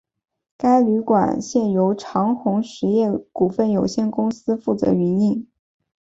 [0.57, 5.47] 该旅馆现由长鸿荣实业股份有限公司负责营运。